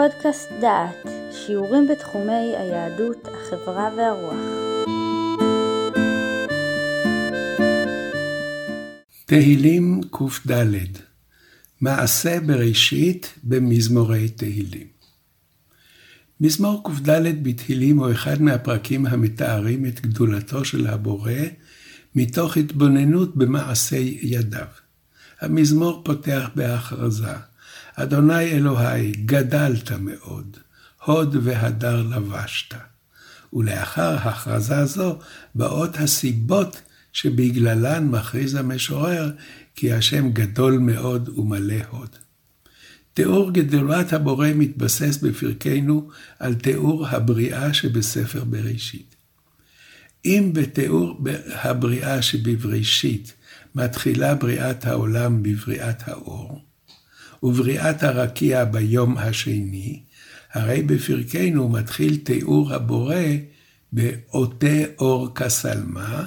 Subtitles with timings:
[0.00, 4.34] פודקאסט דעת, שיעורים בתחומי היהדות, החברה והרוח.
[9.26, 10.98] תהילים קד
[11.80, 14.86] מעשה בראשית במזמורי תהילים.
[16.40, 21.32] מזמור קד בתהילים הוא אחד מהפרקים המתארים את גדולתו של הבורא
[22.14, 24.66] מתוך התבוננות במעשי ידיו.
[25.40, 27.49] המזמור פותח בהכרזה,
[27.94, 30.56] אדוני אלוהי, גדלת מאוד,
[31.04, 32.74] הוד והדר לבשת.
[33.52, 35.18] ולאחר הכרזה זו
[35.54, 36.80] באות הסיבות
[37.12, 39.30] שבגללן מכריז המשורר
[39.74, 42.16] כי השם גדול מאוד ומלא הוד.
[43.14, 49.14] תיאור גדולת הבורא מתבסס בפרקנו על תיאור הבריאה שבספר בראשית.
[50.24, 51.20] אם בתיאור
[51.52, 53.32] הבריאה שבבראשית
[53.74, 56.60] מתחילה בריאת העולם בבריאת האור,
[57.42, 60.02] ובריאת הרקיע ביום השני,
[60.52, 63.24] הרי בפרקנו מתחיל תיאור הבורא
[63.92, 66.24] בעוטה אור כסלמה,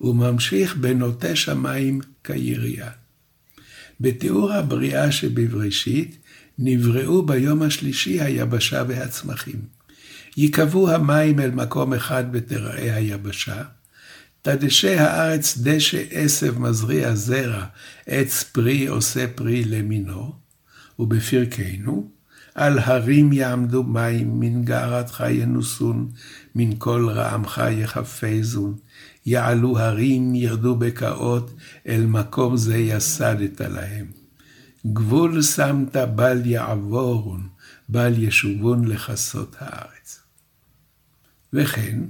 [0.00, 2.90] וממשיך בנוטה שמיים כירייה.
[4.00, 6.18] בתיאור הבריאה שבבראשית,
[6.58, 9.60] נבראו ביום השלישי היבשה והצמחים.
[10.36, 13.62] ייקבעו המים אל מקום אחד ותראה היבשה,
[14.42, 17.64] תדשא הארץ דשא עשב מזריע זרע,
[18.06, 20.32] עץ פרי עושה פרי למינו,
[20.98, 22.10] ובפרקנו,
[22.54, 26.08] על הרים יעמדו מים, מן גערתך ינוסון,
[26.54, 28.76] מן כל רעמך יחפזון.
[29.26, 31.54] יעלו הרים, ירדו בקעות,
[31.86, 34.06] אל מקום זה יסדת להם.
[34.86, 37.48] גבול שמת בל יעבורון,
[37.88, 40.20] בל ישובון לכסות הארץ.
[41.52, 42.00] וכן,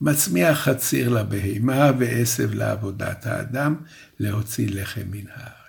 [0.00, 3.74] מצמיח חציר לבהמה ועשב לעבודת האדם,
[4.20, 5.59] להוציא לחם מן הארץ.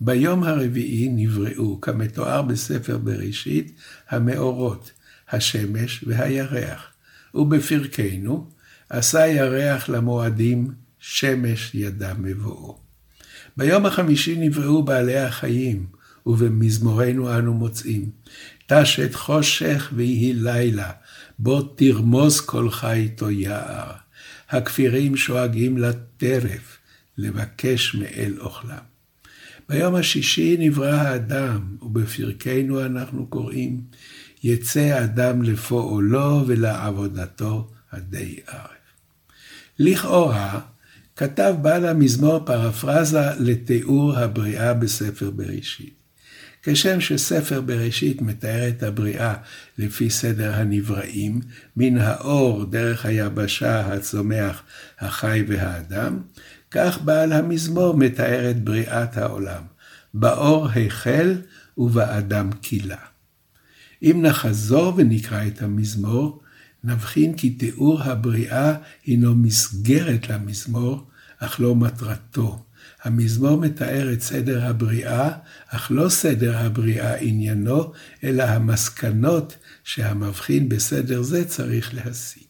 [0.00, 3.72] ביום הרביעי נבראו, כמתואר בספר בראשית,
[4.08, 4.92] המאורות,
[5.30, 6.92] השמש והירח,
[7.34, 8.50] ובפרקנו,
[8.90, 12.78] עשה ירח למועדים, שמש ידע מבואו.
[13.56, 15.86] ביום החמישי נבראו בעלי החיים,
[16.26, 18.10] ובמזמורנו אנו מוצאים,
[18.66, 20.90] תשת חושך ויהי לילה,
[21.38, 23.92] בו תרמוס כל חיתו יער.
[24.50, 26.78] הכפירים שואגים לטרף,
[27.18, 28.97] לבקש מאל אוכלם.
[29.68, 33.80] ביום השישי נברא האדם, ובפרקנו אנחנו קוראים,
[34.42, 38.78] יצא אדם לפועלו ולעבודתו עדי ערב.
[39.78, 40.60] לכאורה,
[41.16, 45.98] כתב בעל המזמור פרפרזה לתיאור הבריאה בספר בראשית.
[46.62, 49.34] כשם שספר בראשית מתאר את הבריאה
[49.78, 51.40] לפי סדר הנבראים,
[51.76, 54.62] מן האור דרך היבשה, הצומח,
[54.98, 56.18] החי והאדם,
[56.70, 59.62] כך בעל המזמור מתאר את בריאת העולם,
[60.14, 61.36] באור החל
[61.78, 62.96] ובאדם קילה.
[64.02, 66.42] אם נחזור ונקרא את המזמור,
[66.84, 68.74] נבחין כי תיאור הבריאה
[69.04, 71.06] הינו מסגרת למזמור,
[71.38, 72.64] אך לא מטרתו.
[73.02, 75.30] המזמור מתאר את סדר הבריאה,
[75.68, 77.92] אך לא סדר הבריאה עניינו,
[78.24, 82.47] אלא המסקנות שהמבחין בסדר זה צריך להסיק.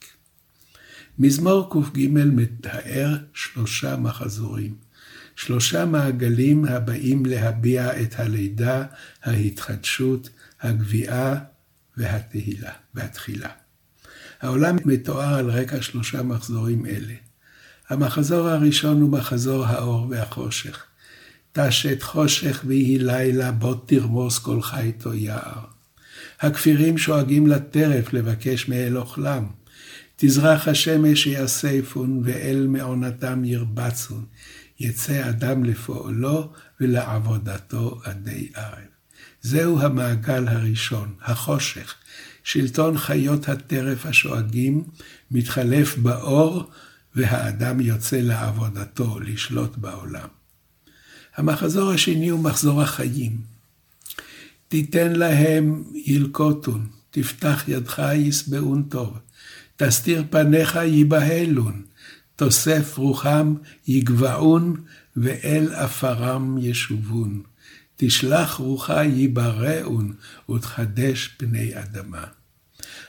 [1.19, 4.75] מזמור קג מתאר שלושה מחזורים,
[5.37, 8.85] שלושה מעגלים הבאים להביע את הלידה,
[9.23, 10.31] ההתחדשות,
[10.61, 11.35] הגביעה
[11.97, 13.49] והתהילה, והתחילה.
[14.41, 17.15] העולם מתואר על רקע שלושה מחזורים אלה.
[17.89, 20.85] המחזור הראשון הוא מחזור האור והחושך.
[21.53, 25.65] תשת חושך ויהי לילה, בוא תרמוס כל חיתו יער.
[26.41, 29.58] הכפירים שואגים לטרף לבקש מאל אוכלם.
[30.21, 34.25] תזרח השמש יאספון, ואל מעונתם ירבצון.
[34.81, 38.89] יצא אדם לפועלו ולעבודתו עדי ערב.
[39.43, 41.95] זהו המעגל הראשון, החושך,
[42.45, 44.85] שלטון חיות הטרף השואגים
[45.31, 46.71] מתחלף באור,
[47.15, 50.29] והאדם יוצא לעבודתו לשלוט בעולם.
[51.37, 53.37] המחזור השני הוא מחזור החיים.
[54.69, 59.19] תיתן להם ילקוטון, תפתח ידך ישבעון טוב,
[59.79, 61.83] תסתיר פניך ייבהלון,
[62.37, 63.55] תוסף רוחם
[63.89, 64.77] יגבעון,
[65.17, 67.43] ואל עפרם ישובון.
[67.97, 70.13] תשלח רוחה ייבראון,
[70.51, 72.25] ותחדש פני אדמה.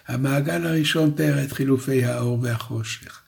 [0.07, 3.21] המעגל הראשון תיאר את חילופי האור והחושך.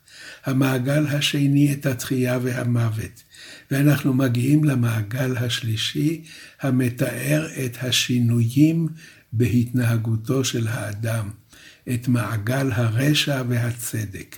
[0.45, 3.23] המעגל השני את התחייה והמוות.
[3.71, 6.23] ואנחנו מגיעים למעגל השלישי,
[6.61, 8.87] המתאר את השינויים
[9.33, 11.29] בהתנהגותו של האדם,
[11.89, 14.37] את מעגל הרשע והצדק.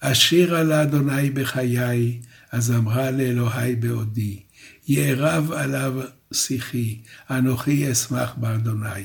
[0.00, 2.20] אשירה לאדוני בחיי,
[2.52, 4.42] אז אמרה לאלוהי בעודי,
[4.88, 6.00] יערב עליו
[6.32, 6.98] שיחי,
[7.30, 9.04] אנוכי אשמח באדוני.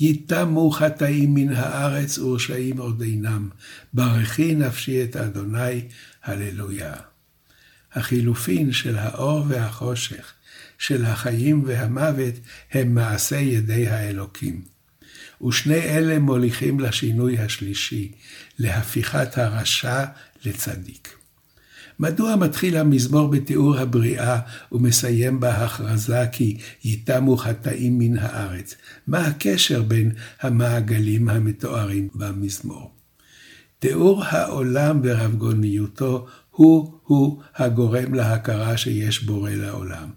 [0.00, 3.48] ייתמו חטאים מן הארץ ורשעים עוד אינם,
[3.92, 5.88] ברכי נפשי את אדוני,
[6.24, 6.94] הללויה.
[7.92, 10.32] החילופין של האור והחושך,
[10.78, 12.34] של החיים והמוות,
[12.72, 14.77] הם מעשה ידי האלוקים.
[15.46, 18.12] ושני אלה מוליכים לשינוי השלישי,
[18.58, 20.04] להפיכת הרשע
[20.44, 21.18] לצדיק.
[22.00, 24.40] מדוע מתחיל המזמור בתיאור הבריאה
[24.72, 28.74] ומסיים בהכרזה כי ייתמו חטאים מן הארץ?
[29.06, 32.90] מה הקשר בין המעגלים המתוארים במזמור?
[33.78, 40.08] תיאור העולם ורבגוניותו הוא-הוא הגורם להכרה שיש בורא לעולם.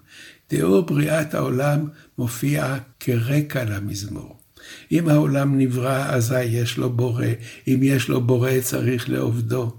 [0.47, 4.40] תיאור בריאת העולם מופיע כרקע למזמור.
[4.91, 7.25] אם העולם נברא, אזי יש לו בורא,
[7.67, 9.77] אם יש לו בורא צריך לעובדו.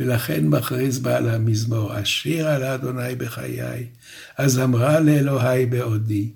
[0.00, 2.62] ולכן מכריז בעל המזמור, אשיר על
[3.18, 3.86] בחיי,
[4.38, 6.30] אז אמרה לאלוהי בעודי,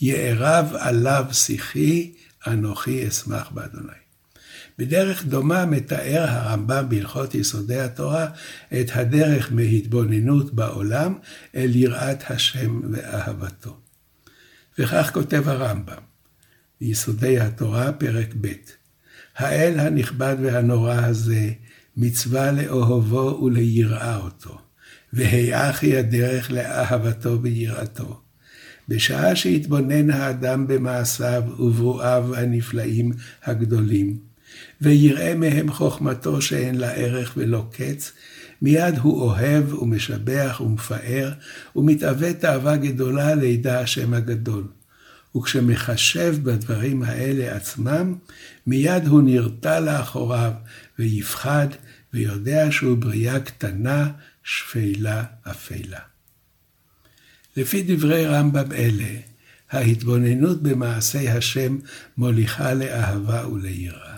[0.00, 2.12] יערב עליו שיחי,
[2.46, 4.04] אנוכי אשמח באדוני.
[4.78, 8.26] בדרך דומה מתאר הרמב"ם בהלכות יסודי התורה
[8.80, 11.14] את הדרך מהתבוננות בעולם
[11.54, 13.76] אל יראת השם ואהבתו.
[14.78, 16.02] וכך כותב הרמב"ם,
[16.84, 18.52] ביסודי התורה, פרק ב'
[19.36, 21.50] האל הנכבד והנורא הזה,
[21.96, 24.58] מצווה לאוהבו וליראה אותו,
[25.12, 28.20] והיאך היא הדרך לאהבתו ויראתו.
[28.88, 33.12] בשעה שהתבונן האדם במעשיו וברואיו הנפלאים
[33.44, 34.18] הגדולים,
[34.80, 38.12] ויראה מהם חוכמתו שאין לה ערך ולא קץ,
[38.62, 41.32] מיד הוא אוהב ומשבח ומפאר,
[41.76, 44.64] ומתאווה תאווה גדולה לידע השם הגדול.
[45.36, 48.14] וכשמחשב בדברים האלה עצמם,
[48.66, 50.52] מיד הוא נרתע לאחוריו
[50.98, 51.68] ויפחד,
[52.14, 54.10] ויודע שהוא בריאה קטנה,
[54.44, 56.00] שפלה, אפלה.
[57.56, 59.18] לפי דברי רמב"ם אלה,
[59.70, 61.78] ההתבוננות במעשי השם
[62.16, 64.16] מוליכה לאהבה וליראה.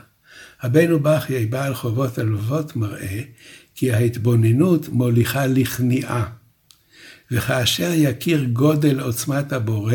[0.65, 3.21] רבנו בכיי בעל חובות הלוות מראה
[3.75, 6.31] כי ההתבוננות מוליכה לכניעה.
[7.31, 9.95] וכאשר יכיר גודל עוצמת הבורא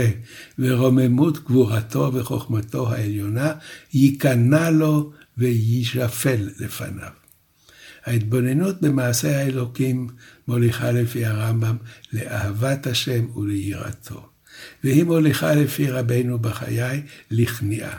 [0.60, 3.54] ורוממות גבורתו וחוכמתו העליונה,
[3.94, 7.12] ייכנע לו ויישפל לפניו.
[8.06, 10.08] ההתבוננות במעשה האלוקים
[10.48, 11.78] מוליכה לפי הרמב"ם
[12.14, 14.30] לאהבת השם וליראתו,
[14.84, 17.02] והיא מוליכה לפי רבנו בחיי
[17.32, 17.98] לכניעה.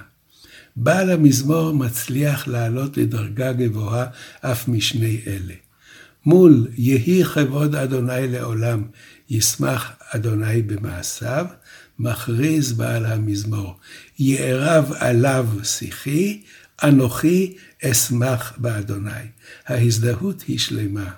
[0.77, 4.07] בעל המזמור מצליח לעלות לדרגה גבוהה
[4.41, 5.55] אף משני אלה.
[6.27, 8.83] מול יהי כבוד אדוני לעולם,
[9.33, 11.47] ישמח אדוני במעשיו,
[11.99, 13.79] מכריז בעל המזמור,
[14.19, 16.43] יערב עליו שיחי,
[16.83, 19.11] אנוכי אשמח באדוני.
[19.67, 21.11] ההזדהות היא שלמה.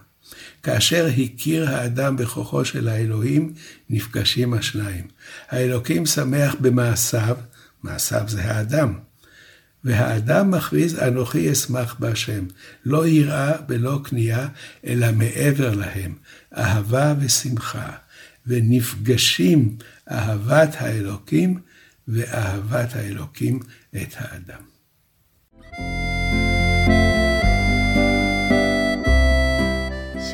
[0.63, 3.53] כאשר הכיר האדם בכוחו של האלוהים,
[3.91, 5.07] נפגשים השניים.
[5.49, 7.37] האלוקים שמח במעשיו,
[7.83, 8.95] מעשיו זה האדם.
[9.85, 12.45] והאדם מכריז, אנוכי אשמח בהשם.
[12.85, 14.49] לא יראה ולא כניעה,
[14.87, 16.15] אלא מעבר להם,
[16.57, 18.04] אהבה ושמחה.
[18.47, 19.77] ונפגשים
[20.11, 21.61] אהבת האלוקים
[22.09, 23.61] ואהבת האלוקים
[23.97, 24.61] את האדם.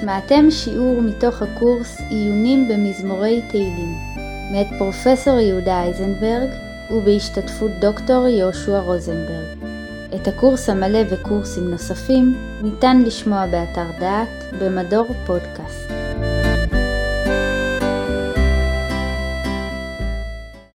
[0.01, 3.95] שמעתם שיעור מתוך הקורס עיונים במזמורי תהילים,
[4.53, 6.49] מאת פרופסור יהודה אייזנברג
[6.91, 9.59] ובהשתתפות דוקטור יהושע רוזנברג.
[10.15, 14.29] את הקורס המלא וקורסים נוספים ניתן לשמוע באתר דעת
[14.61, 16.00] במדור פודקאסט.